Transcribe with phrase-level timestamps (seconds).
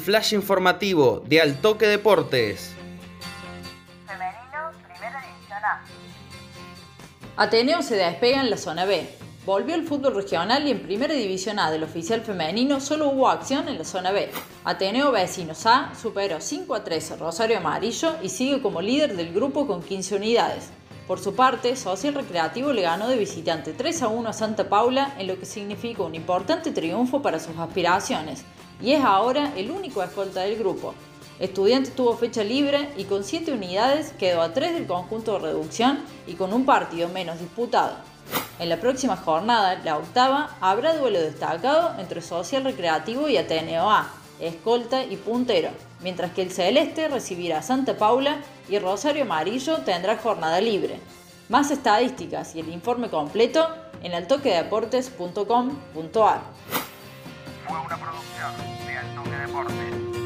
[0.00, 2.72] flash informativo de Altoque Deportes.
[4.06, 5.82] Femenino, primera división A.
[7.36, 9.08] Ateneo se despega en la zona B.
[9.46, 13.68] Volvió el fútbol regional y en Primera División A del oficial femenino solo hubo acción
[13.68, 14.30] en la zona B.
[14.64, 19.32] Ateneo Vecinos A superó 5 a 3 a Rosario Amarillo y sigue como líder del
[19.32, 20.68] grupo con 15 unidades.
[21.06, 25.14] Por su parte, Social Recreativo le ganó de visitante 3 a 1 a Santa Paula,
[25.18, 28.44] en lo que significa un importante triunfo para sus aspiraciones,
[28.82, 30.94] y es ahora el único escolta del grupo.
[31.38, 36.00] Estudiante tuvo fecha libre y con 7 unidades quedó a 3 del conjunto de reducción
[36.26, 37.96] y con un partido menos disputado.
[38.58, 44.10] En la próxima jornada, la octava, habrá duelo destacado entre Social Recreativo y Ateneo A,
[44.38, 45.70] escolta y puntero,
[46.02, 51.00] mientras que el Celeste recibirá a Santa Paula y Rosario Amarillo tendrá jornada libre.
[51.48, 53.66] Más estadísticas y el informe completo
[54.02, 56.40] en altoquedeportes.com.ar.
[57.70, 58.52] Fue una producción
[58.84, 60.19] de Altoque Deportes.